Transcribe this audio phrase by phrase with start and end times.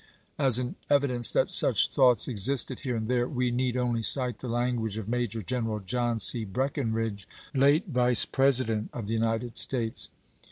[0.39, 4.39] As an evi dence that such thoughts existed here and there we need only cite
[4.39, 6.43] the language of Major General John C.
[6.43, 10.09] Breckinridge, late Vice President of the United States.